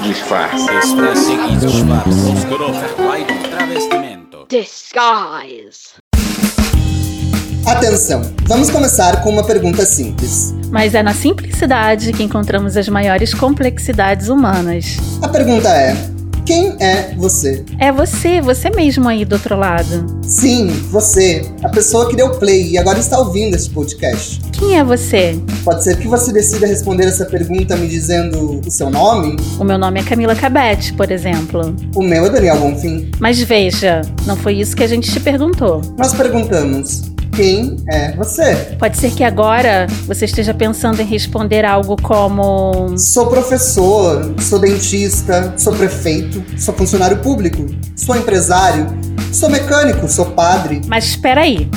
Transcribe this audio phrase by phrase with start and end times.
[0.00, 0.64] Disfarce.
[0.66, 2.30] Disfarce disfarce.
[2.30, 2.72] Oscuro
[3.50, 4.46] travestimento.
[4.48, 5.98] Disguise.
[7.66, 10.54] Atenção, vamos começar com uma pergunta simples.
[10.70, 14.96] Mas é na simplicidade que encontramos as maiores complexidades humanas.
[15.20, 15.96] A pergunta é:
[16.48, 17.62] quem é você?
[17.78, 20.06] É você, você mesmo aí do outro lado.
[20.22, 24.40] Sim, você, a pessoa que deu play e agora está ouvindo esse podcast.
[24.50, 25.38] Quem é você?
[25.62, 29.36] Pode ser que você decida responder essa pergunta me dizendo o seu nome?
[29.60, 31.76] O meu nome é Camila Cabete, por exemplo.
[31.94, 33.10] O meu é Daniel Bonfim.
[33.20, 35.82] Mas veja, não foi isso que a gente te perguntou.
[35.98, 37.02] Nós perguntamos:
[37.38, 38.76] quem é você?
[38.80, 45.54] Pode ser que agora você esteja pensando em responder algo como: Sou professor, sou dentista,
[45.56, 48.88] sou prefeito, sou funcionário público, sou empresário,
[49.32, 50.80] sou mecânico, sou padre.
[50.88, 51.70] Mas espera aí.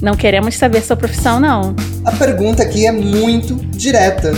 [0.00, 1.74] Não queremos saber sua profissão, não.
[2.04, 4.32] A pergunta aqui é muito direta.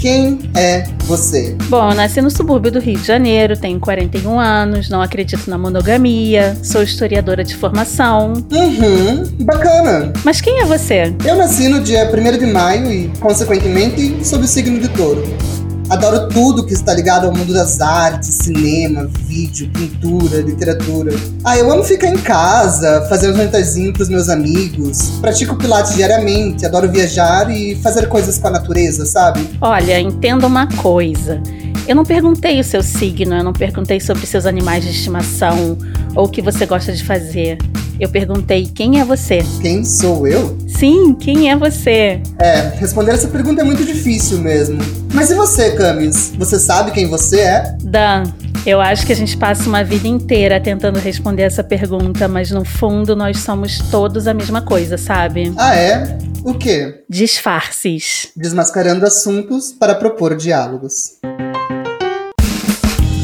[0.00, 1.54] Quem é você?
[1.68, 5.58] Bom, eu nasci no subúrbio do Rio de Janeiro, tenho 41 anos, não acredito na
[5.58, 8.32] monogamia, sou historiadora de formação.
[8.50, 10.10] Uhum, bacana.
[10.24, 11.14] Mas quem é você?
[11.22, 15.22] Eu nasci no dia 1 de maio e, consequentemente, sob o signo de touro.
[15.90, 21.12] Adoro tudo que está ligado ao mundo das artes, cinema, vídeo, pintura, literatura.
[21.42, 25.18] Ah, eu amo ficar em casa, fazer um jantarzinho pros meus amigos.
[25.20, 29.44] Pratico pilates diariamente, adoro viajar e fazer coisas com a natureza, sabe?
[29.60, 31.42] Olha, entenda uma coisa.
[31.88, 35.76] Eu não perguntei o seu signo, eu não perguntei sobre seus animais de estimação
[36.14, 37.58] ou o que você gosta de fazer.
[38.00, 39.40] Eu perguntei quem é você.
[39.60, 40.56] Quem sou eu?
[40.66, 42.22] Sim, quem é você?
[42.38, 44.78] É, responder essa pergunta é muito difícil mesmo.
[45.12, 46.32] Mas e você, Camis?
[46.38, 47.76] Você sabe quem você é?
[47.82, 48.22] Dan,
[48.64, 52.64] eu acho que a gente passa uma vida inteira tentando responder essa pergunta, mas no
[52.64, 55.52] fundo nós somos todos a mesma coisa, sabe?
[55.58, 56.18] Ah, é?
[56.42, 57.02] O quê?
[57.06, 58.28] Disfarces.
[58.34, 61.18] Desmascarando assuntos para propor diálogos.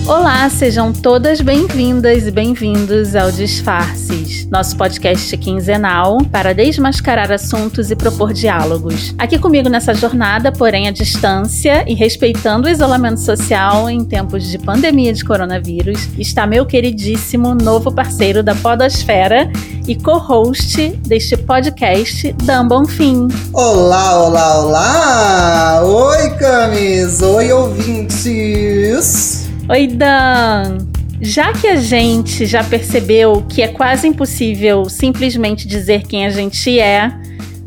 [0.07, 7.97] Olá, sejam todas bem-vindas e bem-vindos ao Disfarces, nosso podcast quinzenal para desmascarar assuntos e
[7.97, 9.13] propor diálogos.
[9.19, 14.58] Aqui comigo nessa jornada, porém à distância e respeitando o isolamento social em tempos de
[14.58, 19.51] pandemia de coronavírus, está meu queridíssimo novo parceiro da Podosfera
[19.89, 23.27] e co-host deste podcast, Dan Bonfim.
[23.53, 25.83] Olá, olá, olá!
[25.83, 27.20] Oi, Camis!
[27.23, 29.45] Oi, ouvintes!
[29.69, 30.79] Oi, Dan!
[31.21, 36.79] Já que a gente já percebeu que é quase impossível simplesmente dizer quem a gente
[36.79, 37.11] é,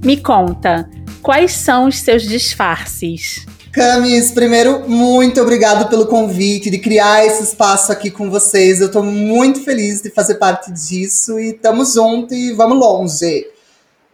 [0.02, 0.90] me conta,
[1.22, 3.46] quais são os seus disfarces?
[3.74, 8.80] Camis, primeiro, muito obrigado pelo convite, de criar esse espaço aqui com vocês.
[8.80, 13.46] Eu tô muito feliz de fazer parte disso e tamo junto e vamos longe.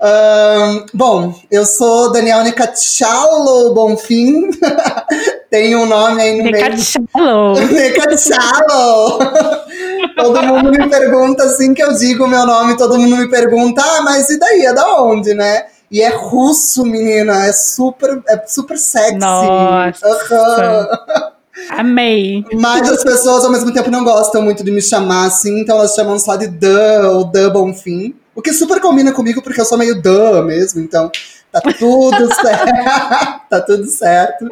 [0.02, 4.50] Um, bom, eu sou Daniel Necachalo Bonfim.
[5.56, 7.54] Tem um nome aí no Necachalo.
[7.54, 7.72] meio.
[7.72, 9.20] Necachalo.
[10.18, 13.82] todo mundo me pergunta assim que eu digo o meu nome, todo mundo me pergunta,
[13.82, 14.66] ah, mas e daí?
[14.66, 15.68] É da onde, né?
[15.90, 17.46] E é russo, menina.
[17.46, 19.16] É super, é super sexy.
[19.18, 20.06] Nossa.
[20.06, 21.80] Uhum.
[21.80, 22.44] Amei.
[22.54, 25.96] Mas as pessoas ao mesmo tempo não gostam muito de me chamar assim, então elas
[25.96, 28.14] chamam só de Dan ou Dan Bonfim.
[28.36, 31.10] O que super combina comigo, porque eu sou meio Dan mesmo, então
[31.50, 33.50] tá tudo certo.
[33.50, 34.50] tá tudo certo.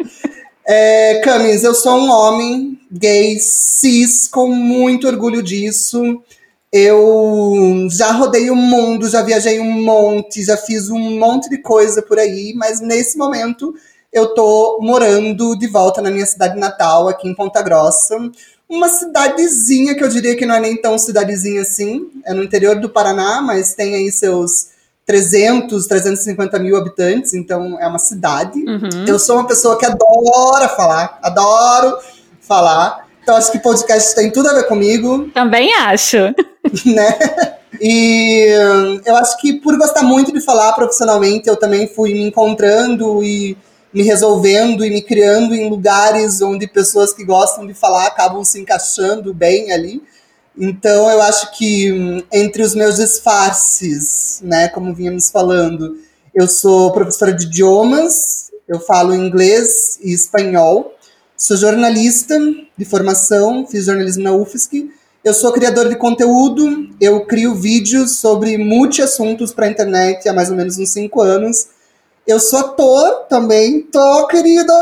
[0.66, 6.22] É, Camis, eu sou um homem gay, cis, com muito orgulho disso.
[6.72, 12.02] Eu já rodei o mundo, já viajei um monte, já fiz um monte de coisa
[12.02, 13.76] por aí, mas nesse momento
[14.12, 18.18] eu tô morando de volta na minha cidade natal, aqui em Ponta Grossa.
[18.68, 22.80] Uma cidadezinha que eu diria que não é nem tão cidadezinha assim, é no interior
[22.80, 24.70] do Paraná, mas tem aí seus
[25.06, 28.60] 300, 350 mil habitantes, então é uma cidade.
[28.60, 29.06] Uhum.
[29.08, 31.98] Eu sou uma pessoa que adora falar, adoro
[32.40, 33.08] falar.
[33.22, 36.18] Então acho que podcast tem tudo a ver comigo, Também acho.
[36.86, 37.18] né?
[37.82, 42.22] E hum, eu acho que por gostar muito de falar profissionalmente, eu também fui me
[42.22, 43.58] encontrando e
[43.94, 48.60] me resolvendo e me criando em lugares onde pessoas que gostam de falar acabam se
[48.60, 50.02] encaixando bem ali.
[50.58, 55.98] Então eu acho que hum, entre os meus disfarces, né, como vínhamos falando,
[56.34, 60.96] eu sou professora de idiomas, eu falo inglês e espanhol,
[61.36, 62.38] sou jornalista
[62.78, 64.90] de formação, fiz jornalismo na UFSC,
[65.24, 70.50] eu sou criador de conteúdo, eu crio vídeos sobre multi-assuntos para a internet há mais
[70.50, 71.68] ou menos uns cinco anos.
[72.28, 74.74] Eu sou ator também, tô, querida,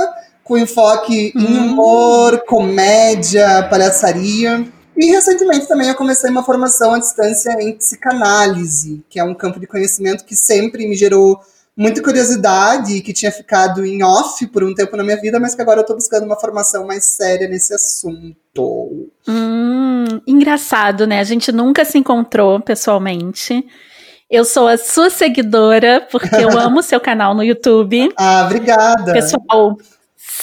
[0.44, 4.66] com enfoque em humor, comédia, palhaçaria.
[5.02, 9.60] E recentemente também eu comecei uma formação à distância em psicanálise, que é um campo
[9.60, 11.42] de conhecimento que sempre me gerou
[11.76, 15.56] muita curiosidade e que tinha ficado em off por um tempo na minha vida, mas
[15.56, 19.10] que agora eu tô buscando uma formação mais séria nesse assunto.
[19.28, 21.20] Hum, engraçado, né?
[21.20, 23.66] A gente nunca se encontrou pessoalmente.
[24.30, 28.14] Eu sou a sua seguidora, porque eu amo seu canal no YouTube.
[28.16, 29.14] Ah, obrigada.
[29.14, 29.80] Pessoal,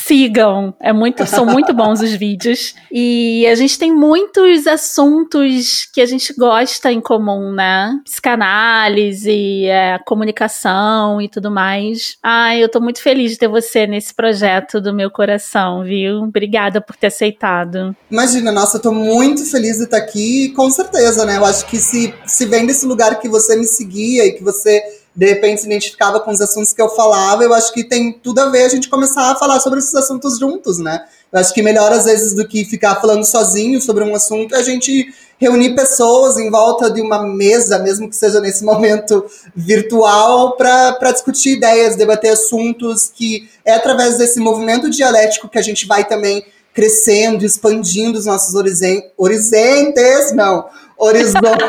[0.08, 0.74] sigam.
[0.80, 2.74] É muito, são muito bons os vídeos.
[2.90, 7.98] E a gente tem muitos assuntos que a gente gosta em comum, né?
[8.04, 12.16] Psicanálise, é, comunicação e tudo mais.
[12.22, 16.22] Ai, eu tô muito feliz de ter você nesse projeto do meu coração, viu?
[16.22, 17.94] Obrigada por ter aceitado.
[18.10, 21.36] Imagina, nossa, eu tô muito feliz de estar aqui, com certeza, né?
[21.36, 24.82] Eu acho que se, se vem desse lugar que você me seguia e que você
[25.18, 28.38] de repente se identificava com os assuntos que eu falava, eu acho que tem tudo
[28.38, 31.04] a ver a gente começar a falar sobre esses assuntos juntos, né?
[31.32, 34.58] Eu acho que melhor às vezes do que ficar falando sozinho sobre um assunto, é
[34.58, 39.26] a gente reunir pessoas em volta de uma mesa, mesmo que seja nesse momento
[39.56, 45.84] virtual, para discutir ideias, debater assuntos que é através desse movimento dialético que a gente
[45.84, 46.46] vai também
[46.78, 50.64] crescendo, expandindo os nossos horizontes, não,
[50.96, 51.64] horizonte,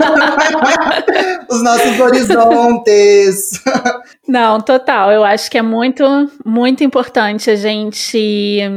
[1.49, 3.59] os nossos horizontes.
[4.27, 5.11] Não, total.
[5.11, 6.03] Eu acho que é muito,
[6.45, 8.69] muito importante a gente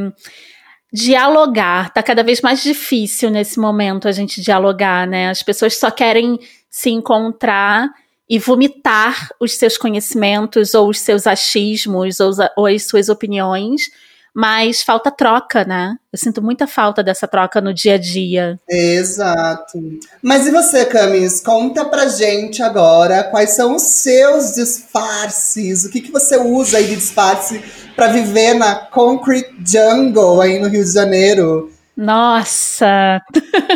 [0.91, 1.93] dialogar.
[1.93, 5.29] Tá cada vez mais difícil nesse momento a gente dialogar, né?
[5.29, 6.39] As pessoas só querem
[6.71, 7.91] se encontrar
[8.27, 13.91] e vomitar os seus conhecimentos ou os seus achismos ou, ou as suas opiniões
[14.35, 15.97] mas falta troca, né?
[16.13, 18.59] Eu sinto muita falta dessa troca no dia a dia.
[18.69, 19.79] Exato.
[20.23, 21.41] Mas e você, Camis?
[21.41, 25.85] Conta pra gente agora quais são os seus disfarces.
[25.85, 27.63] O que, que você usa aí de disfarce
[27.95, 31.71] para viver na Concrete Jungle aí no Rio de Janeiro?
[32.03, 33.23] Nossa!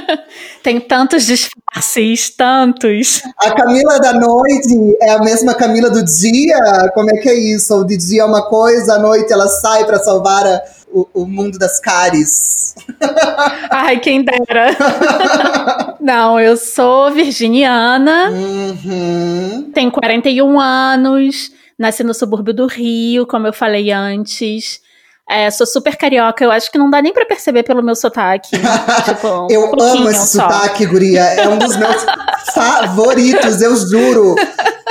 [0.60, 3.22] Tem tantos disfarces, tantos.
[3.38, 6.58] A Camila da noite é a mesma Camila do dia?
[6.92, 7.72] Como é que é isso?
[7.72, 10.60] Ou de dia é uma coisa, à noite ela sai para salvar a,
[10.92, 12.74] o, o, mundo das cares?
[13.70, 14.76] Ai, quem dera!
[16.00, 19.70] Não, eu sou virginiana, uhum.
[19.72, 24.84] tenho 41 anos, nasci no subúrbio do Rio, como eu falei antes.
[25.28, 28.50] É, sou super carioca, eu acho que não dá nem pra perceber pelo meu sotaque.
[29.04, 30.48] tipo, eu um amo esse só.
[30.48, 31.20] sotaque, guria.
[31.20, 32.06] É um dos meus
[32.54, 34.36] favoritos, eu juro.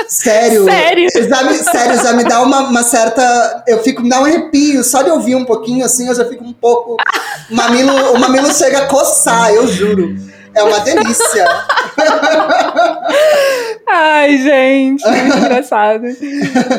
[0.06, 0.64] Sério.
[0.64, 1.08] Sério?
[1.10, 3.64] Já me, sério, já me dá uma, uma, certa.
[3.66, 4.84] Eu fico, me dá um arrepio.
[4.84, 6.96] Só de ouvir um pouquinho assim, eu já fico um pouco.
[7.48, 10.16] O mamilo, o mamilo chega a coçar, eu juro.
[10.52, 11.46] É uma delícia.
[13.86, 16.02] Ai, gente, muito engraçado.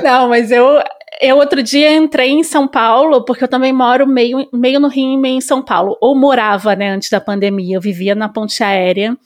[0.03, 0.77] Não, mas eu,
[1.19, 5.14] eu outro dia entrei em São Paulo, porque eu também moro meio, meio no Rio
[5.14, 5.98] e meio em São Paulo.
[6.00, 7.78] Ou morava, né, antes da pandemia.
[7.78, 9.18] Eu vivia na ponte aérea.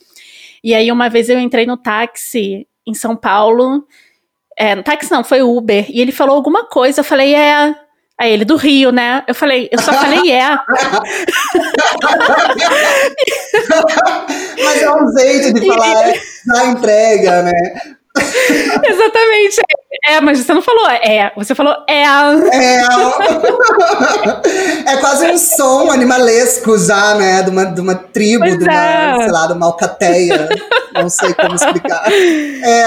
[0.63, 3.85] E aí, uma vez eu entrei no táxi em São Paulo.
[4.57, 5.85] É, no táxi não, foi Uber.
[5.89, 7.01] E ele falou alguma coisa.
[7.01, 7.75] Eu falei, é.
[8.17, 9.23] Aí ele, do Rio, né?
[9.27, 10.47] Eu falei, eu só falei, é.
[14.63, 17.51] Mas é um jeito de falar, é, da entrega, né?
[18.83, 19.61] Exatamente.
[20.05, 22.03] É, mas você não falou é, você falou é.
[22.03, 22.81] É.
[24.87, 27.43] é quase um som animalesco já, né?
[27.43, 29.19] De uma, de uma tribo, de uma, é.
[29.21, 30.49] sei lá, de uma alcateia.
[30.93, 32.11] não sei como explicar.
[32.11, 32.83] É.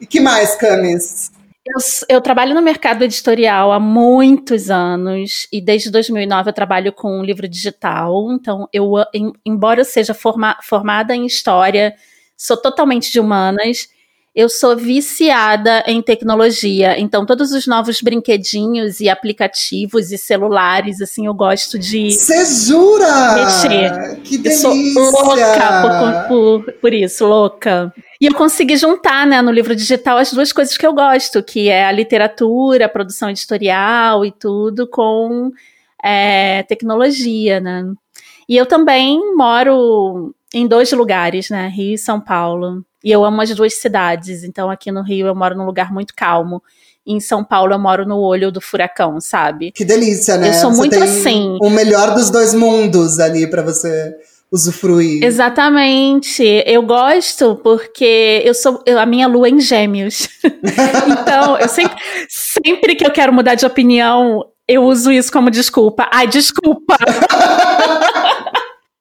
[0.00, 1.32] E que mais, Camis?
[1.66, 7.18] Eu, eu, trabalho no mercado editorial há muitos anos e desde 2009 eu trabalho com
[7.20, 8.32] um livro digital.
[8.32, 8.92] Então, eu,
[9.44, 11.94] embora eu seja forma, formada em história,
[12.38, 13.88] sou totalmente de humanas
[14.38, 21.26] eu sou viciada em tecnologia, então todos os novos brinquedinhos e aplicativos e celulares, assim,
[21.26, 22.12] eu gosto de.
[22.12, 23.34] Você jura?
[23.34, 24.20] Mexer.
[24.22, 24.68] Que delícia!
[24.68, 27.92] Eu sou louca por, por, por isso, louca.
[28.20, 31.68] E eu consegui juntar, né, no livro digital as duas coisas que eu gosto, que
[31.68, 35.50] é a literatura, a produção editorial e tudo, com
[36.00, 37.92] é, tecnologia, né?
[38.48, 41.68] E eu também moro em dois lugares, né?
[41.68, 42.84] Rio e São Paulo.
[43.02, 44.42] E eu amo as duas cidades.
[44.42, 46.62] Então, aqui no Rio eu moro num lugar muito calmo.
[47.06, 49.72] E em São Paulo eu moro no olho do furacão, sabe?
[49.72, 50.50] Que delícia, né?
[50.50, 51.56] Eu sou você muito assim.
[51.60, 54.14] O melhor dos dois mundos ali para você
[54.50, 55.22] usufruir.
[55.22, 56.42] Exatamente.
[56.66, 60.28] Eu gosto porque eu sou eu, a minha lua é em gêmeos.
[60.44, 61.96] então, eu sempre,
[62.28, 66.08] sempre que eu quero mudar de opinião, eu uso isso como desculpa.
[66.12, 66.96] Ai, desculpa.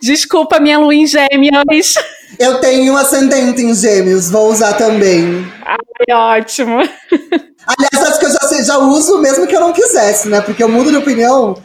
[0.01, 1.93] desculpa, minha lua em gêmeos.
[2.39, 5.45] Eu tenho um ascendente em gêmeos, vou usar também.
[5.65, 6.77] Ai, ótimo.
[6.77, 10.41] Aliás, acho que eu já, já uso mesmo que eu não quisesse, né?
[10.41, 11.61] Porque eu mudo de opinião.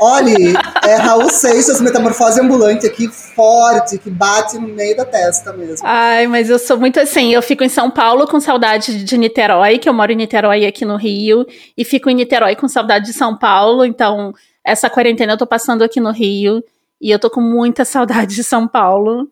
[0.00, 0.54] Olhe,
[0.84, 5.84] É Raul Seixas, metamorfose ambulante aqui, forte, que bate no meio da testa mesmo.
[5.86, 7.34] Ai, mas eu sou muito assim.
[7.34, 10.84] Eu fico em São Paulo com saudade de Niterói, que eu moro em Niterói aqui
[10.84, 11.44] no Rio,
[11.76, 13.84] e fico em Niterói com saudade de São Paulo.
[13.84, 14.32] Então,
[14.64, 16.62] essa quarentena eu tô passando aqui no Rio,
[17.00, 19.28] e eu tô com muita saudade de São Paulo.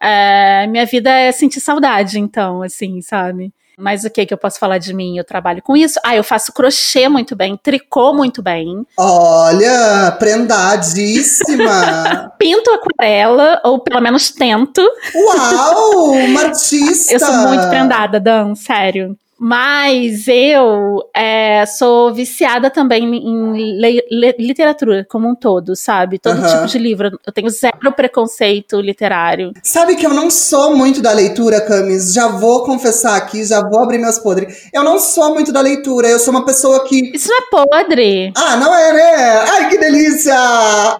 [0.00, 3.52] É, minha vida é sentir saudade, então, assim, sabe?
[3.78, 5.16] Mas o que que eu posso falar de mim?
[5.16, 5.98] Eu trabalho com isso.
[6.04, 8.86] Ah, eu faço crochê muito bem, tricô muito bem.
[8.96, 12.32] Olha, prendadíssima!
[12.38, 14.82] Pinto aquarela, ou pelo menos tento.
[15.14, 17.12] Uau, uma artista!
[17.12, 19.16] Eu sou muito prendada, Dan, sério.
[19.44, 26.20] Mas eu é, sou viciada também em le, le, literatura como um todo, sabe?
[26.20, 26.46] Todo Aham.
[26.48, 27.18] tipo de livro.
[27.26, 29.52] Eu tenho zero preconceito literário.
[29.64, 32.14] Sabe que eu não sou muito da leitura, Camis.
[32.14, 34.68] Já vou confessar aqui, já vou abrir meus podres.
[34.72, 36.06] Eu não sou muito da leitura.
[36.06, 37.10] Eu sou uma pessoa que.
[37.12, 38.32] Isso não é podre.
[38.36, 39.44] Ah, não é, né?
[39.54, 40.36] Ai, que delícia!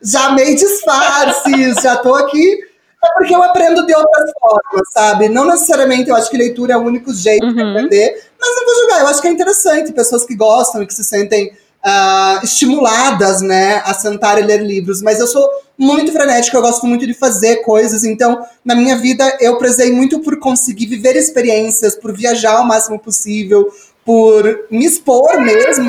[0.02, 2.58] Já amei disfarces, já tô aqui.
[3.04, 5.28] É porque eu aprendo de outras formas, sabe?
[5.28, 7.70] Não necessariamente eu acho que leitura é o único jeito de Uhum.
[7.70, 9.00] aprender, mas não vou julgar.
[9.00, 13.80] Eu acho que é interessante pessoas que gostam e que se sentem ah, estimuladas, né,
[13.84, 15.00] a sentar e ler livros.
[15.00, 18.02] Mas eu sou muito frenética, eu gosto muito de fazer coisas.
[18.02, 22.98] Então, na minha vida, eu prezei muito por conseguir viver experiências, por viajar o máximo
[22.98, 23.72] possível,
[24.04, 25.88] por me expor mesmo.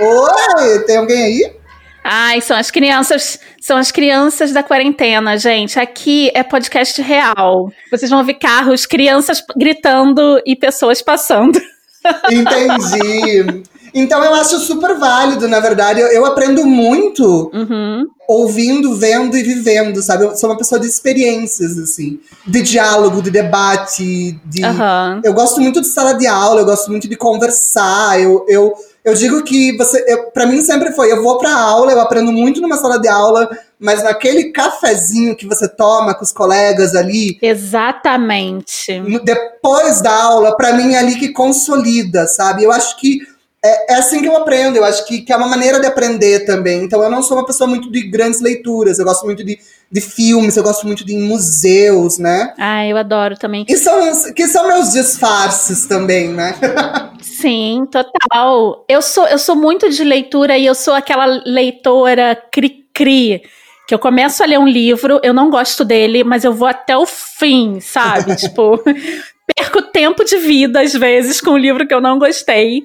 [0.00, 1.61] Oi, tem alguém aí?
[2.04, 5.78] Ai, são as crianças, são as crianças da quarentena, gente.
[5.78, 7.70] Aqui é podcast real.
[7.90, 11.60] Vocês vão ouvir carros, crianças gritando e pessoas passando.
[12.30, 13.62] Entendi.
[13.94, 16.00] Então eu acho super válido, na verdade.
[16.00, 18.06] Eu, eu aprendo muito Uhum.
[18.26, 20.24] ouvindo, vendo e vivendo, sabe?
[20.24, 22.18] Eu sou uma pessoa de experiências, assim.
[22.46, 24.64] De diálogo, de debate, de.
[24.64, 25.20] Aham.
[25.22, 28.18] Eu gosto muito de sala de aula, eu gosto muito de conversar.
[28.18, 28.72] Eu, eu,
[29.04, 30.04] eu digo que você.
[30.32, 33.48] Pra mim sempre foi, eu vou pra aula, eu aprendo muito numa sala de aula,
[33.78, 39.00] mas naquele cafezinho que você toma com os colegas ali, Exatamente.
[39.24, 42.64] depois da aula, pra mim é ali que consolida, sabe?
[42.64, 43.18] Eu acho que
[43.64, 46.44] é, é assim que eu aprendo, eu acho que, que é uma maneira de aprender
[46.44, 46.82] também.
[46.82, 49.58] Então eu não sou uma pessoa muito de grandes leituras, eu gosto muito de,
[49.90, 52.52] de filmes, eu gosto muito de museus, né?
[52.58, 53.64] Ai, eu adoro também.
[53.68, 56.54] E são, que são meus disfarces também, né?
[57.22, 58.84] Sim, total.
[58.88, 63.42] Eu sou, eu sou muito de leitura e eu sou aquela leitora cri-cri.
[63.86, 66.96] Que eu começo a ler um livro, eu não gosto dele, mas eu vou até
[66.96, 68.34] o fim, sabe?
[68.38, 68.80] tipo,
[69.56, 72.84] perco tempo de vida, às vezes, com um livro que eu não gostei,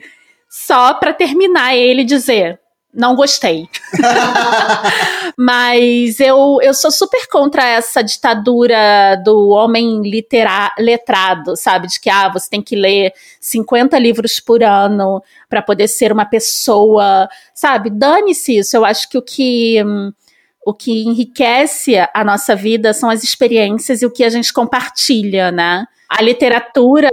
[0.65, 2.59] só pra terminar ele dizer.
[2.93, 3.69] Não gostei.
[5.37, 11.87] Mas eu, eu sou super contra essa ditadura do homem litera, letrado, sabe?
[11.87, 16.25] De que ah, você tem que ler 50 livros por ano para poder ser uma
[16.25, 17.91] pessoa, sabe?
[17.91, 18.75] Dane-se isso.
[18.75, 19.83] Eu acho que o que.
[19.85, 20.11] hum,
[20.65, 25.49] o que enriquece a nossa vida são as experiências e o que a gente compartilha,
[25.49, 25.85] né?
[26.09, 27.09] A literatura,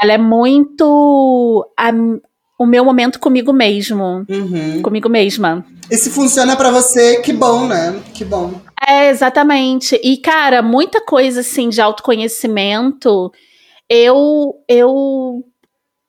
[0.00, 1.92] ela é muito a-
[2.58, 4.80] o meu momento comigo mesmo, Uhum.
[4.82, 5.64] comigo mesma.
[5.90, 8.00] E se funciona pra você, que bom, né?
[8.14, 8.60] Que bom.
[8.88, 10.00] É, exatamente.
[10.02, 13.30] E, cara, muita coisa, assim, de autoconhecimento,
[13.88, 15.44] eu, eu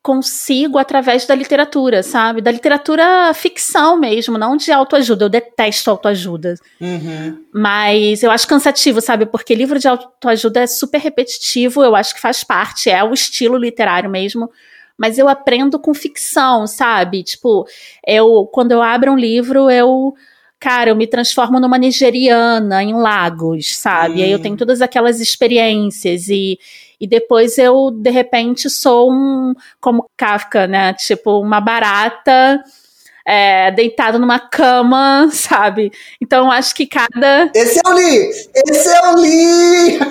[0.02, 2.40] consigo através da literatura, sabe?
[2.42, 5.26] Da literatura ficção mesmo, não de autoajuda.
[5.26, 6.56] Eu detesto autoajuda.
[6.80, 7.38] Uhum.
[7.54, 9.26] Mas eu acho cansativo, sabe?
[9.26, 13.58] Porque livro de autoajuda é super repetitivo, eu acho que faz parte, é o estilo
[13.58, 14.50] literário mesmo.
[14.98, 17.24] Mas eu aprendo com ficção, sabe?
[17.24, 17.66] Tipo,
[18.06, 20.14] eu quando eu abro um livro, eu
[20.60, 24.22] cara, eu me transformo numa nigeriana em Lagos, sabe?
[24.22, 24.24] Hum.
[24.24, 26.58] Aí eu tenho todas aquelas experiências e
[27.00, 30.94] e depois eu de repente sou um como Kafka, né?
[30.94, 32.64] Tipo, uma barata
[33.28, 35.92] é, deitada numa cama, sabe?
[36.22, 38.30] Então acho que cada Esse eu li!
[38.70, 40.00] Esse eu li!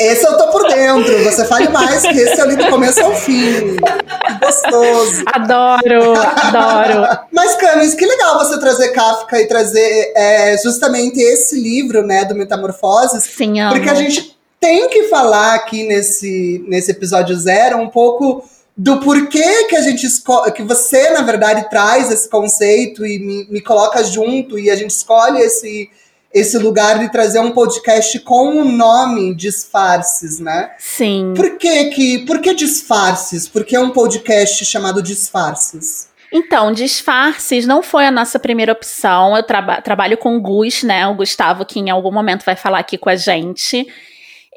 [0.00, 1.22] esse eu tô por dentro.
[1.22, 3.76] Você fale mais, que esse eu li do começo ao fim.
[3.76, 5.22] Que gostoso.
[5.32, 7.18] Adoro, adoro.
[7.30, 12.34] Mas, Camis, que legal você trazer Kafka e trazer é, justamente esse livro, né, do
[12.34, 13.74] Metamorfoses, Sim, amo.
[13.74, 18.44] porque a gente tem que falar aqui nesse, nesse episódio zero um pouco
[18.82, 23.46] do porquê que a gente escolhe, que você, na verdade, traz esse conceito e me,
[23.50, 25.90] me coloca junto e a gente escolhe esse,
[26.32, 30.70] esse lugar de trazer um podcast com o nome Disfarces, né?
[30.78, 31.34] Sim.
[31.36, 33.46] Por que que, por que Disfarces?
[33.46, 36.08] Por que um podcast chamado Disfarces?
[36.32, 39.36] Então, disfarces não foi a nossa primeira opção.
[39.36, 41.06] Eu traba- trabalho com o Gus, né?
[41.06, 43.86] O Gustavo, que em algum momento vai falar aqui com a gente.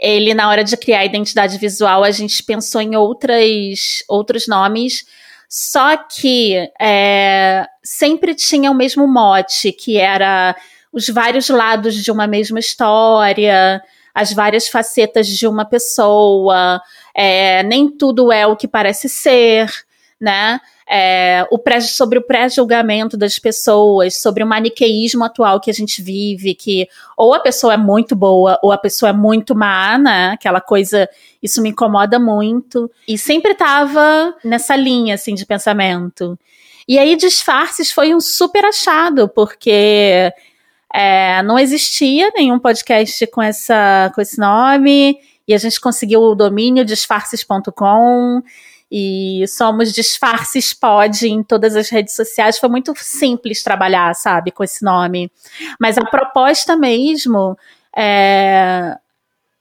[0.03, 5.05] Ele, na hora de criar a identidade visual, a gente pensou em outras, outros nomes.
[5.47, 10.53] Só que é, sempre tinha o mesmo mote, que era
[10.91, 13.81] os vários lados de uma mesma história,
[14.13, 16.81] as várias facetas de uma pessoa,
[17.15, 19.71] é, nem tudo é o que parece ser,
[20.23, 20.61] né?
[20.89, 26.01] É, o pré, sobre o pré-julgamento das pessoas, sobre o maniqueísmo atual que a gente
[26.01, 26.87] vive, que
[27.17, 30.31] ou a pessoa é muito boa ou a pessoa é muito má, né?
[30.31, 31.09] Aquela coisa,
[31.41, 32.89] isso me incomoda muito.
[33.05, 36.39] E sempre tava nessa linha, assim, de pensamento.
[36.87, 40.31] E aí, Disfarces foi um super achado, porque
[40.93, 46.35] é, não existia nenhum podcast com, essa, com esse nome, e a gente conseguiu o
[46.35, 48.41] domínio disfarces.com
[48.95, 52.59] e somos disfarces pod em todas as redes sociais.
[52.59, 55.31] Foi muito simples trabalhar, sabe, com esse nome.
[55.81, 57.57] Mas a proposta mesmo
[57.97, 58.95] é,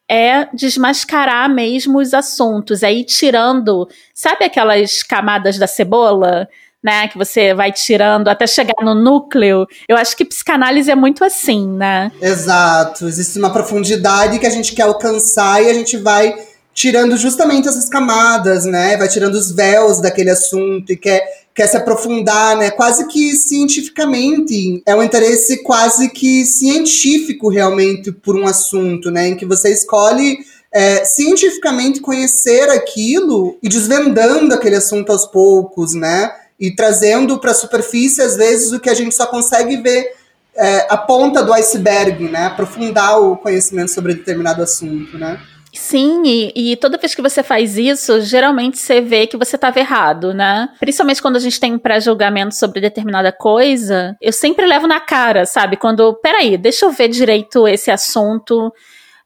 [0.07, 6.47] é desmascarar mesmo os assuntos, é ir tirando, sabe aquelas camadas da cebola?
[6.83, 7.07] né?
[7.07, 9.69] Que você vai tirando até chegar no núcleo.
[9.89, 12.11] Eu acho que psicanálise é muito assim, né?
[12.21, 13.07] Exato.
[13.07, 16.35] Existe uma profundidade que a gente quer alcançar e a gente vai
[16.75, 18.97] tirando justamente essas camadas, né?
[18.97, 21.23] Vai tirando os véus daquele assunto e quer,
[21.55, 22.71] quer se aprofundar, né?
[22.71, 24.83] Quase que cientificamente.
[24.87, 29.29] É um interesse quase que científico realmente por um assunto, né?
[29.29, 30.39] Em que você escolhe
[30.73, 36.33] é, cientificamente conhecer aquilo e desvendando aquele assunto aos poucos, né?
[36.63, 40.13] e trazendo para a superfície, às vezes, o que a gente só consegue ver
[40.55, 42.47] é, a ponta do iceberg, né?
[42.47, 45.41] Aprofundar o conhecimento sobre determinado assunto, né?
[45.75, 49.81] Sim, e, e, toda vez que você faz isso, geralmente você vê que você estava
[49.81, 50.69] errado, né?
[50.79, 55.47] Principalmente quando a gente tem um pré-julgamento sobre determinada coisa, eu sempre levo na cara,
[55.47, 55.79] sabe?
[55.79, 58.71] Quando, peraí, deixa eu ver direito esse assunto,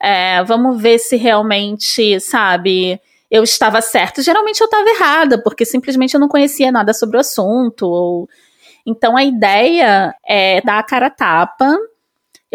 [0.00, 4.22] é, vamos ver se realmente, sabe, eu estava certa.
[4.22, 7.86] Geralmente eu estava errada, porque simplesmente eu não conhecia nada sobre o assunto.
[7.86, 8.28] Ou...
[8.86, 11.76] Então a ideia é dar a cara a tapa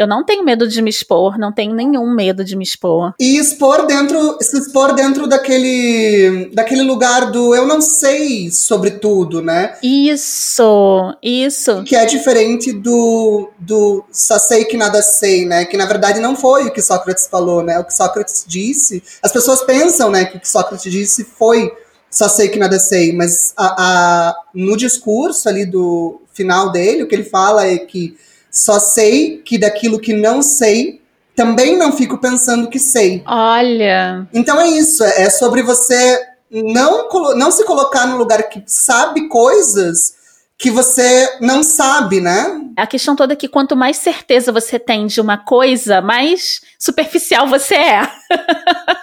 [0.02, 3.14] eu não tenho medo de me expor, não tenho nenhum medo de me expor.
[3.20, 9.42] E expor dentro, se expor dentro daquele, daquele lugar do eu não sei sobre tudo,
[9.42, 9.76] né?
[9.84, 11.84] Isso, isso.
[11.84, 15.66] Que é diferente do, do só sei que nada sei, né?
[15.66, 17.78] Que na verdade não foi o que Sócrates falou, né?
[17.78, 19.04] O que Sócrates disse.
[19.22, 21.72] As pessoas pensam, né, que o que Sócrates disse foi
[22.10, 27.08] só sei que nada sei, mas a, a, no discurso ali do final dele, o
[27.08, 28.18] que ele fala é que
[28.52, 31.02] só sei que daquilo que não sei,
[31.36, 33.24] também não fico pensando que sei.
[33.26, 34.28] Olha.
[34.34, 36.20] Então é isso, é sobre você
[36.52, 40.21] não, não se colocar no lugar que sabe coisas
[40.62, 42.62] que você não sabe, né?
[42.78, 47.48] A questão toda é que quanto mais certeza você tem de uma coisa, mais superficial
[47.48, 48.02] você é.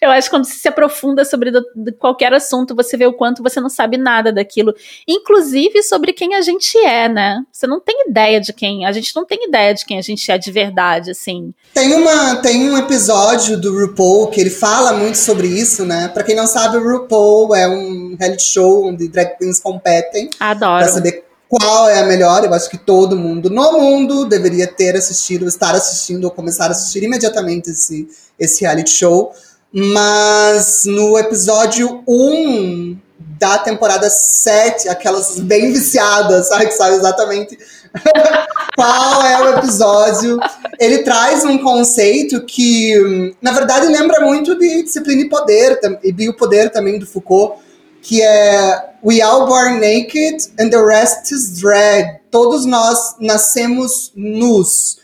[0.00, 1.64] Eu acho que quando você se aprofunda sobre do,
[1.98, 4.74] qualquer assunto, você vê o quanto você não sabe nada daquilo.
[5.06, 7.40] Inclusive sobre quem a gente é, né?
[7.52, 8.84] Você não tem ideia de quem.
[8.84, 11.54] A gente não tem ideia de quem a gente é de verdade, assim.
[11.72, 16.08] Tem, uma, tem um episódio do RuPaul que ele fala muito sobre isso, né?
[16.08, 20.30] Pra quem não sabe, o RuPaul é um reality show onde drag queens competem.
[20.40, 20.91] Adoro.
[20.92, 22.44] Saber qual é a melhor.
[22.44, 26.70] Eu acho que todo mundo no mundo deveria ter assistido, estar assistindo ou começar a
[26.70, 29.32] assistir imediatamente esse, esse reality show.
[29.72, 32.96] Mas no episódio 1
[33.38, 36.66] da temporada 7, aquelas bem viciadas, sabe?
[36.66, 37.58] Que sabe exatamente
[38.76, 40.38] qual é o episódio.
[40.78, 46.70] Ele traz um conceito que, na verdade, lembra muito de disciplina e poder, e biopoder
[46.70, 47.60] também do Foucault,
[48.02, 52.20] que é We all born naked and the rest is drag.
[52.30, 54.98] Todos nós nascemos nus.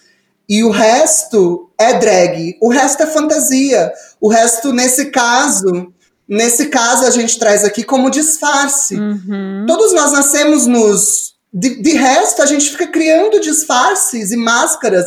[0.48, 2.56] E o resto é drag.
[2.60, 3.92] O resto é fantasia.
[4.20, 5.92] O resto, nesse caso,
[6.28, 8.96] nesse caso a gente traz aqui como disfarce.
[8.96, 9.64] Uhum.
[9.66, 11.36] Todos nós nascemos nos.
[11.52, 15.06] De, de resto, a gente fica criando disfarces e máscaras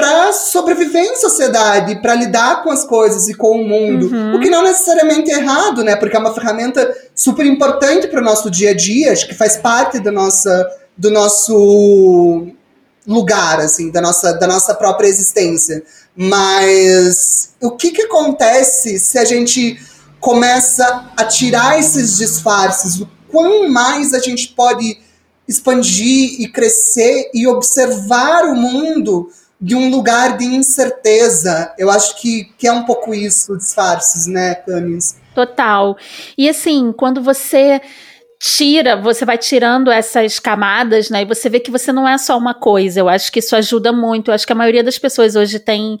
[0.00, 4.06] para sobreviver em sociedade, para lidar com as coisas e com o mundo.
[4.06, 4.36] Uhum.
[4.36, 5.94] O que não necessariamente é errado, né?
[5.94, 9.58] Porque é uma ferramenta super importante para o nosso dia a dia, acho que faz
[9.58, 12.46] parte da nossa, do nosso
[13.06, 15.82] lugar, assim, da nossa, da nossa própria existência.
[16.16, 19.78] Mas o que, que acontece se a gente
[20.18, 22.98] começa a tirar esses disfarces?
[23.00, 24.98] O quão mais a gente pode
[25.46, 29.28] expandir e crescer e observar o mundo
[29.60, 31.72] de um lugar de incerteza.
[31.76, 35.16] Eu acho que, que é um pouco isso, disfarces, né, Camis?
[35.34, 35.96] Total.
[36.36, 37.80] E assim, quando você
[38.40, 41.22] tira, você vai tirando essas camadas, né?
[41.22, 43.00] E você vê que você não é só uma coisa.
[43.00, 44.30] Eu acho que isso ajuda muito.
[44.30, 46.00] Eu acho que a maioria das pessoas hoje tem.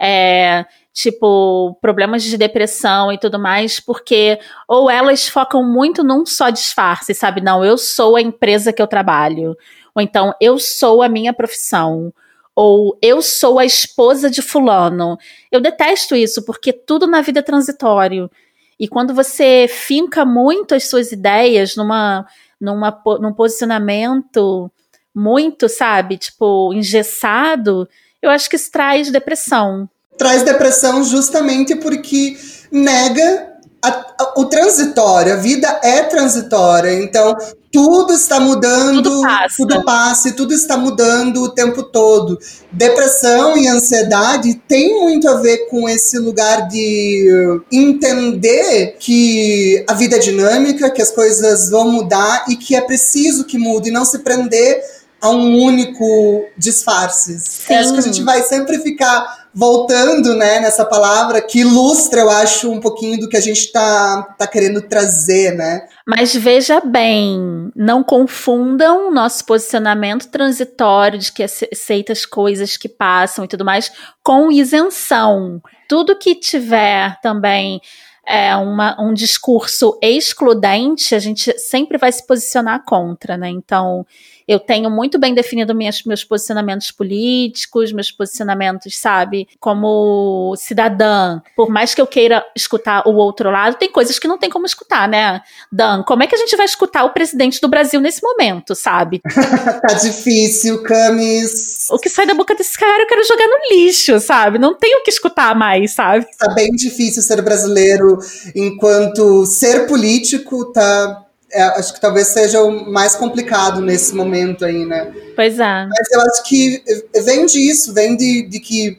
[0.00, 4.38] É, tipo, problemas de depressão e tudo mais, porque
[4.68, 7.40] ou elas focam muito num só disfarce, sabe?
[7.40, 9.56] Não, eu sou a empresa que eu trabalho.
[9.94, 12.12] Ou então, eu sou a minha profissão.
[12.54, 15.18] Ou eu sou a esposa de fulano.
[15.50, 18.30] Eu detesto isso, porque tudo na vida é transitório.
[18.78, 22.26] E quando você finca muito as suas ideias numa,
[22.60, 24.70] numa, num posicionamento
[25.14, 27.88] muito, sabe, tipo, engessado,
[28.20, 32.36] eu acho que isso traz depressão traz depressão justamente porque
[32.70, 33.53] nega
[33.84, 35.34] a, a, o transitório.
[35.34, 37.36] A vida é transitória, então
[37.70, 39.54] tudo está mudando, tudo passa.
[39.56, 42.38] tudo passa e tudo está mudando o tempo todo.
[42.72, 50.16] Depressão e ansiedade tem muito a ver com esse lugar de entender que a vida
[50.16, 54.04] é dinâmica, que as coisas vão mudar e que é preciso que mude, e não
[54.04, 54.80] se prender
[55.20, 57.38] a um único disfarce.
[57.68, 62.30] É acho que a gente vai sempre ficar voltando né, nessa palavra que ilustra, eu
[62.30, 65.86] acho, um pouquinho do que a gente está tá querendo trazer, né?
[66.06, 73.44] Mas veja bem, não confundam nosso posicionamento transitório de que aceita as coisas que passam
[73.44, 75.62] e tudo mais com isenção.
[75.88, 77.80] Tudo que tiver também
[78.26, 83.48] é, uma, um discurso excludente, a gente sempre vai se posicionar contra, né?
[83.48, 84.06] Então,
[84.46, 91.40] eu tenho muito bem definido minhas, meus posicionamentos políticos, meus posicionamentos, sabe, como cidadã.
[91.56, 94.66] Por mais que eu queira escutar o outro lado, tem coisas que não tem como
[94.66, 95.40] escutar, né?
[95.72, 99.20] Dan, como é que a gente vai escutar o presidente do Brasil nesse momento, sabe?
[99.24, 101.88] tá difícil, Camis.
[101.90, 104.58] O que sai da boca desse cara eu quero jogar no lixo, sabe?
[104.58, 106.26] Não tenho o que escutar mais, sabe?
[106.38, 108.18] Tá bem difícil ser brasileiro
[108.54, 111.23] enquanto ser político tá
[111.54, 115.12] é, acho que talvez seja o mais complicado nesse momento aí, né?
[115.36, 115.86] Pois é.
[115.86, 116.82] Mas eu acho que
[117.24, 118.98] vem disso, vem de, de que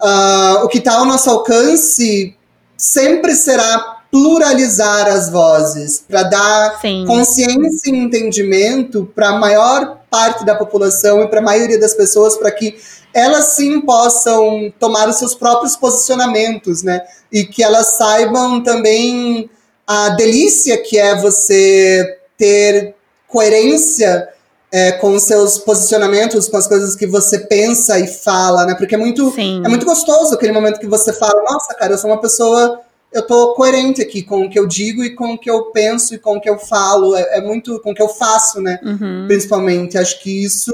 [0.00, 2.36] uh, o que está ao nosso alcance
[2.76, 7.04] sempre será pluralizar as vozes, para dar Sim.
[7.06, 12.36] consciência e entendimento para a maior parte da população e para a maioria das pessoas,
[12.36, 12.76] para que
[13.14, 17.00] elas sim possam tomar os seus próprios posicionamentos, né?
[17.32, 19.48] E que elas saibam também
[19.92, 22.94] a delícia que é você ter
[23.28, 24.28] coerência
[24.70, 28.74] é, com os seus posicionamentos, com as coisas que você pensa e fala, né?
[28.74, 32.10] Porque é muito, é muito gostoso aquele momento que você fala, nossa, cara, eu sou
[32.10, 32.80] uma pessoa,
[33.12, 36.14] eu tô coerente aqui com o que eu digo e com o que eu penso
[36.14, 38.80] e com o que eu falo, é, é muito com o que eu faço, né?
[38.82, 39.26] Uhum.
[39.26, 40.72] Principalmente, acho que isso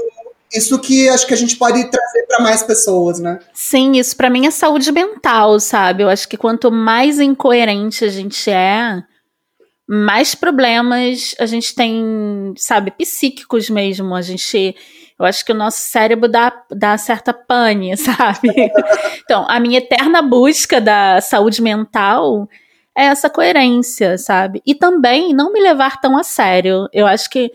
[0.51, 3.39] isso que acho que a gente pode trazer para mais pessoas, né?
[3.53, 6.03] Sim, isso para mim é saúde mental, sabe?
[6.03, 9.03] Eu acho que quanto mais incoerente a gente é,
[9.91, 14.13] mais problemas a gente tem, sabe, psíquicos mesmo.
[14.13, 14.75] A gente.
[15.17, 18.49] Eu acho que o nosso cérebro dá, dá certa pane, sabe?
[19.23, 22.47] então, a minha eterna busca da saúde mental
[22.95, 24.61] é essa coerência, sabe?
[24.65, 26.87] E também não me levar tão a sério.
[26.93, 27.51] Eu acho que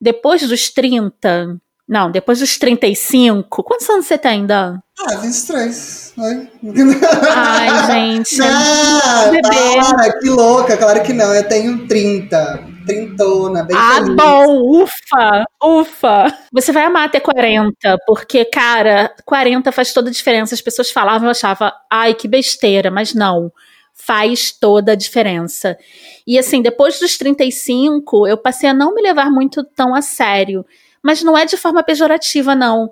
[0.00, 1.60] depois dos 30,
[1.92, 3.62] não, depois dos 35.
[3.62, 4.78] Quantos anos você tem, Dan?
[4.98, 6.14] Ah, 23.
[6.18, 6.48] Ai,
[7.36, 8.36] Ai gente.
[8.42, 9.30] Ah,
[9.94, 10.76] para, que louca.
[10.76, 11.34] Claro que não.
[11.34, 12.72] Eu tenho 30.
[12.86, 14.16] Trintona, bem Ah, feliz.
[14.16, 14.82] bom.
[14.82, 16.34] Ufa, ufa.
[16.52, 20.54] Você vai amar ter 40, porque, cara, 40 faz toda a diferença.
[20.54, 23.52] As pessoas falavam, eu achava, ai, que besteira, mas não
[23.94, 25.78] faz toda a diferença.
[26.26, 30.64] E assim, depois dos 35, eu passei a não me levar muito tão a sério.
[31.02, 32.90] Mas não é de forma pejorativa, não.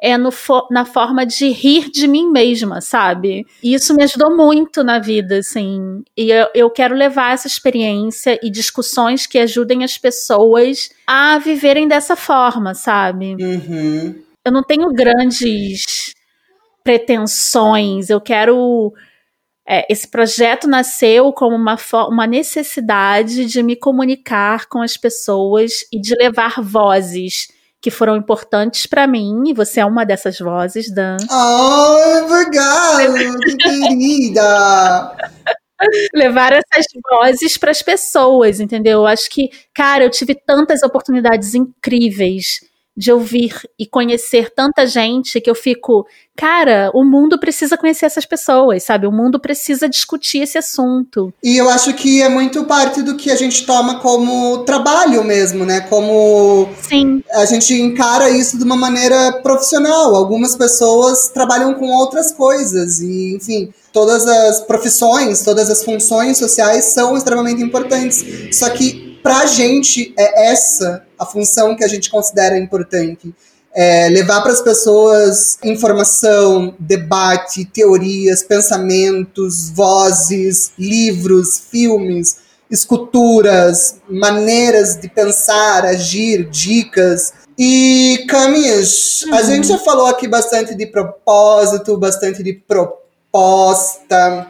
[0.00, 0.30] É no
[0.68, 3.46] na forma de rir de mim mesma, sabe?
[3.62, 6.02] E isso me ajudou muito na vida, assim.
[6.16, 11.86] E eu, eu quero levar essa experiência e discussões que ajudem as pessoas a viverem
[11.86, 13.36] dessa forma, sabe?
[13.40, 14.20] Uhum.
[14.44, 16.12] Eu não tenho grandes
[16.82, 18.92] pretensões, eu quero
[19.66, 21.76] é, esse projeto nasceu como uma,
[22.08, 27.48] uma necessidade de me comunicar com as pessoas e de levar vozes
[27.80, 31.16] que foram importantes para mim, e você é uma dessas vozes, Dan.
[31.28, 35.16] Ai, obrigada, que querida!
[36.14, 39.00] levar essas vozes para as pessoas, entendeu?
[39.00, 42.60] Eu acho que, cara, eu tive tantas oportunidades incríveis
[42.96, 48.26] de ouvir e conhecer tanta gente que eu fico, cara, o mundo precisa conhecer essas
[48.26, 49.06] pessoas, sabe?
[49.06, 51.32] O mundo precisa discutir esse assunto.
[51.42, 55.64] E eu acho que é muito parte do que a gente toma como trabalho mesmo,
[55.64, 55.80] né?
[55.82, 57.24] Como Sim.
[57.32, 60.14] a gente encara isso de uma maneira profissional.
[60.14, 66.84] Algumas pessoas trabalham com outras coisas e, enfim, todas as profissões, todas as funções sociais
[66.86, 68.24] são extremamente importantes.
[68.52, 73.34] Só que para a gente é essa a função que a gente considera importante.
[73.74, 82.36] é, levar para as pessoas informação, debate, teorias, pensamentos, vozes, livros, filmes,
[82.70, 87.32] esculturas, maneiras de pensar, agir, dicas.
[87.58, 94.48] E, Camis, a gente já falou aqui bastante de propósito, bastante de proposta.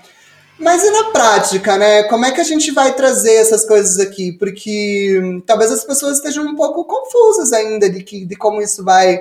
[0.63, 2.05] Mas e na prática, né?
[2.05, 4.31] Como é que a gente vai trazer essas coisas aqui?
[4.39, 8.85] Porque hum, talvez as pessoas estejam um pouco confusas ainda de, que, de como isso
[8.85, 9.21] vai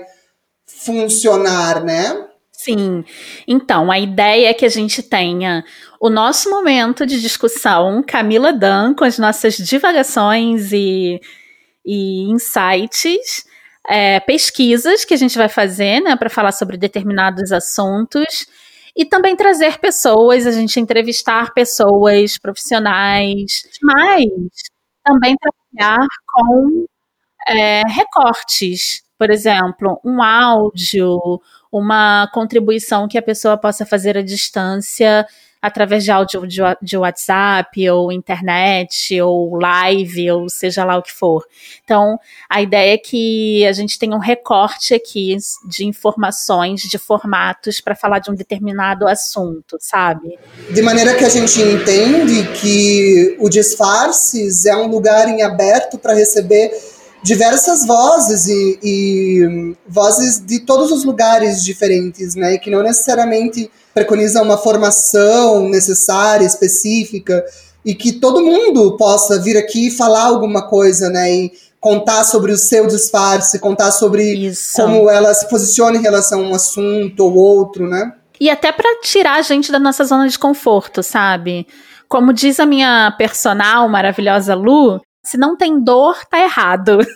[0.68, 2.28] funcionar, né?
[2.52, 3.04] Sim.
[3.48, 5.66] Então, a ideia é que a gente tenha
[6.00, 11.20] o nosso momento de discussão, Camila Dan, com as nossas divagações e,
[11.84, 13.46] e insights,
[13.90, 18.46] é, pesquisas que a gente vai fazer, né, para falar sobre determinados assuntos
[18.96, 24.28] e também trazer pessoas, a gente entrevistar pessoas profissionais, mas
[25.04, 26.86] também trabalhar com
[27.48, 31.20] é, recortes, por exemplo, um áudio,
[31.72, 35.26] uma contribuição que a pessoa possa fazer à distância
[35.62, 41.12] através de áudio de, de, WhatsApp, ou internet, ou live, ou seja lá o que
[41.12, 41.46] for.
[41.84, 42.18] Então,
[42.50, 47.96] a ideia é que a gente tenha um recorte aqui de informações, de formatos, para
[47.96, 50.40] falar de um determinado assunto, sabe?
[50.72, 56.14] De maneira que a gente entende que o Disfarces é um lugar em aberto para
[56.14, 56.72] receber
[57.24, 62.58] diversas vozes e, e, vozes de todos os lugares diferentes, né?
[62.58, 67.44] Que não necessariamente preconiza uma formação necessária, específica,
[67.86, 71.32] e que todo mundo possa vir aqui e falar alguma coisa, né?
[71.32, 74.74] E contar sobre o seu disfarce, contar sobre Isso.
[74.76, 78.14] como ela se posiciona em relação a um assunto ou outro, né?
[78.40, 81.68] E até para tirar a gente da nossa zona de conforto, sabe?
[82.08, 87.00] Como diz a minha personal maravilhosa Lu, se não tem dor, tá errado.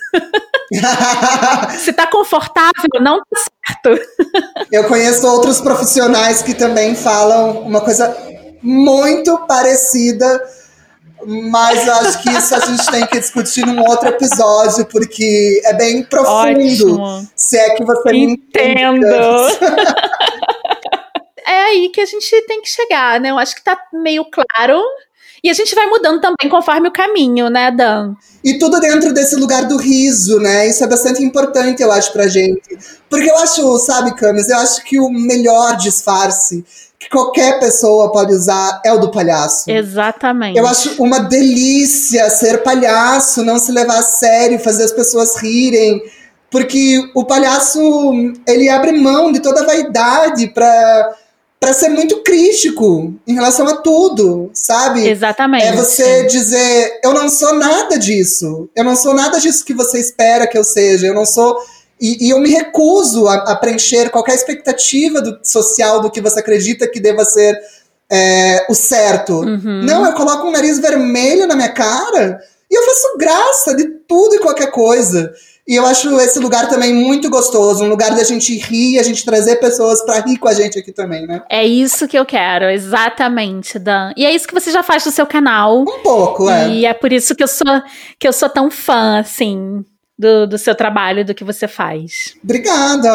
[1.77, 4.01] Se tá confortável, não tá certo.
[4.71, 8.15] Eu conheço outros profissionais que também falam uma coisa
[8.63, 10.43] muito parecida,
[11.25, 16.03] mas acho que isso a gente tem que discutir num outro episódio, porque é bem
[16.03, 16.99] profundo.
[16.99, 17.29] Ótimo.
[17.35, 19.01] Se é que você Entendo.
[19.01, 19.55] me entende.
[21.47, 23.29] é aí que a gente tem que chegar, né?
[23.29, 24.83] Eu acho que tá meio claro
[25.45, 28.15] e a gente vai mudando também conforme o caminho, né, Dan?
[28.43, 30.67] E tudo dentro desse lugar do riso, né?
[30.67, 32.75] Isso é bastante importante, eu acho, pra gente.
[33.07, 36.65] Porque eu acho, sabe, Camis, eu acho que o melhor disfarce
[36.97, 39.69] que qualquer pessoa pode usar é o do palhaço.
[39.69, 40.57] Exatamente.
[40.57, 46.01] Eu acho uma delícia ser palhaço, não se levar a sério, fazer as pessoas rirem.
[46.49, 47.79] Porque o palhaço,
[48.47, 51.15] ele abre mão de toda a vaidade para
[51.65, 55.09] para ser muito crítico em relação a tudo, sabe?
[55.09, 55.65] Exatamente.
[55.65, 58.69] É você dizer, eu não sou nada disso.
[58.75, 61.07] Eu não sou nada disso que você espera que eu seja.
[61.07, 61.57] Eu não sou.
[61.99, 66.39] E, e eu me recuso a, a, preencher qualquer expectativa do, social do que você
[66.39, 67.59] acredita que deva ser
[68.11, 69.39] é, o certo.
[69.39, 69.81] Uhum.
[69.83, 74.35] Não, eu coloco um nariz vermelho na minha cara e eu faço graça de tudo
[74.35, 75.33] e qualquer coisa.
[75.67, 79.25] E eu acho esse lugar também muito gostoso, um lugar da gente rir, a gente
[79.25, 81.41] trazer pessoas para rir com a gente aqui também, né?
[81.49, 84.11] É isso que eu quero, exatamente, Dan.
[84.15, 85.81] E é isso que você já faz no seu canal.
[85.81, 86.69] Um pouco, é.
[86.69, 87.65] E é por isso que eu sou
[88.19, 89.83] que eu sou tão fã, assim,
[90.17, 92.35] do, do seu trabalho, do que você faz.
[92.41, 93.11] Obrigada!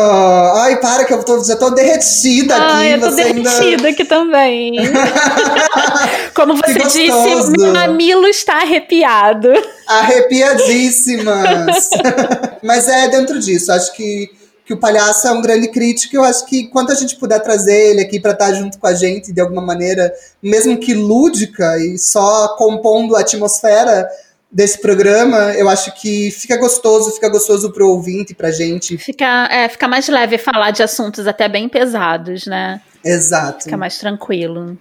[0.62, 2.64] Ai, para que eu tô, já tô derretida aqui.
[2.64, 3.88] Ai, eu tô derretida ainda...
[3.88, 4.76] aqui também.
[6.34, 9.50] Como você disse, meu mamilo está arrepiado.
[9.86, 11.88] Arrepiadíssimas!
[12.62, 16.14] Mas é dentro disso, acho que que o palhaço é um grande crítico.
[16.14, 18.94] Eu acho que quanto a gente puder trazer ele aqui para estar junto com a
[18.94, 24.08] gente de alguma maneira, mesmo que lúdica e só compondo a atmosfera
[24.50, 28.98] desse programa, eu acho que fica gostoso, fica gostoso pro ouvinte, pra gente.
[28.98, 32.80] Fica, é, fica mais leve falar de assuntos até bem pesados, né?
[33.04, 33.64] Exato.
[33.64, 34.76] Fica mais tranquilo.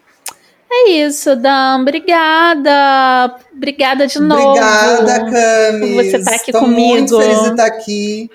[0.71, 1.81] É isso, Dan.
[1.81, 3.35] Obrigada.
[3.53, 4.49] Obrigada de novo.
[4.49, 5.95] Obrigada, Camis.
[5.95, 6.79] Por você estar tá aqui Tô comigo.
[6.79, 8.29] muito feliz de estar aqui.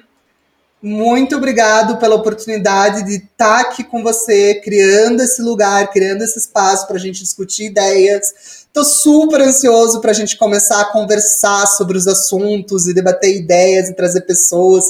[0.83, 6.87] Muito obrigado pela oportunidade de estar aqui com você, criando esse lugar, criando esse espaço
[6.87, 11.97] para a gente discutir ideias Tô super ansioso para a gente começar a conversar sobre
[11.97, 14.85] os assuntos e debater ideias e trazer pessoas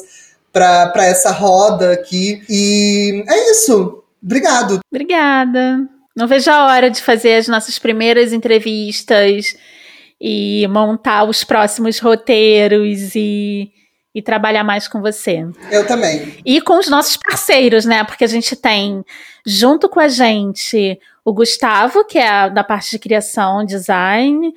[0.50, 2.42] para essa roda aqui.
[2.48, 4.02] E é isso.
[4.22, 4.80] Obrigado.
[4.90, 5.86] Obrigada.
[6.16, 9.54] Não vejo a hora de fazer as nossas primeiras entrevistas
[10.18, 13.70] e montar os próximos roteiros e,
[14.14, 15.46] e trabalhar mais com você.
[15.70, 16.38] Eu também.
[16.44, 18.04] E com os nossos parceiros, né?
[18.04, 19.04] Porque a gente tem
[19.44, 24.54] junto com a gente o Gustavo, que é da parte de criação, design,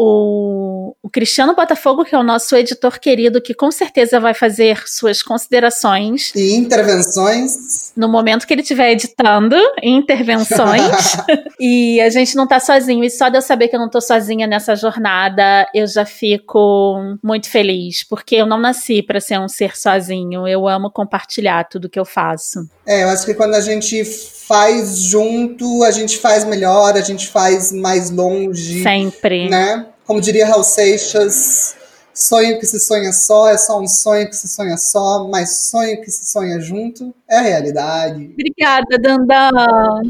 [0.00, 4.86] o, o Cristiano Botafogo, que é o nosso editor querido, que com certeza vai fazer
[4.86, 6.32] suas considerações.
[6.36, 7.92] E intervenções.
[7.96, 11.16] No momento que ele estiver editando, intervenções.
[11.58, 13.02] e a gente não tá sozinho.
[13.02, 17.18] E só de eu saber que eu não tô sozinha nessa jornada, eu já fico
[17.20, 18.04] muito feliz.
[18.04, 20.46] Porque eu não nasci para ser um ser sozinho.
[20.46, 22.60] Eu amo compartilhar tudo que eu faço.
[22.86, 27.26] É, eu acho que quando a gente faz junto, a gente faz melhor, a gente
[27.26, 28.82] faz mais longe.
[28.82, 29.50] Sempre.
[29.50, 29.87] Né?
[30.08, 31.76] Como diria Raul Seixas,
[32.14, 36.00] sonho que se sonha só é só um sonho que se sonha só, mas sonho
[36.00, 38.30] que se sonha junto é a realidade.
[38.32, 39.50] Obrigada, Dandan.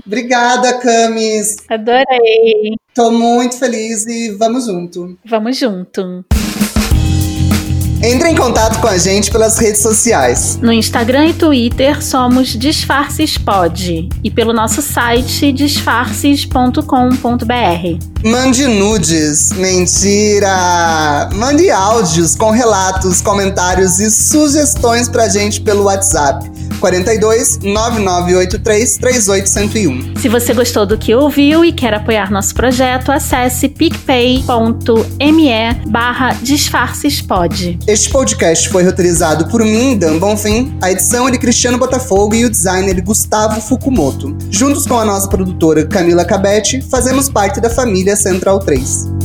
[0.06, 1.56] Obrigada, Camis.
[1.68, 2.76] Adorei.
[2.94, 5.18] Tô muito feliz e vamos junto.
[5.24, 6.24] Vamos junto.
[8.02, 10.56] Entre em contato com a gente pelas redes sociais.
[10.62, 16.78] No Instagram e Twitter somos DisfarcesPod e pelo nosso site disfarces.com.br.
[18.24, 21.28] Mande nudes, mentira!
[21.34, 30.16] Mande áudios com relatos, comentários e sugestões pra gente pelo WhatsApp 42 9983 38101.
[30.16, 34.44] Se você gostou do que ouviu e quer apoiar nosso projeto, acesse picpay.me
[35.86, 37.78] barra disfarcespod.
[37.88, 42.44] Este podcast foi roteirizado por mim, Dan Bonfim, a edição é de Cristiano Botafogo e
[42.44, 44.36] o designer de Gustavo Fukumoto.
[44.50, 49.17] Juntos com a nossa produtora Camila Cabete, fazemos parte da família Central 3.